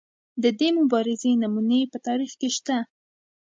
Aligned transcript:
د 0.43 0.45
دې 0.59 0.69
مبارزې 0.79 1.31
نمونې 1.41 1.81
په 1.91 1.97
تاریخ 2.07 2.31
کې 2.39 2.49
شته. 2.57 2.77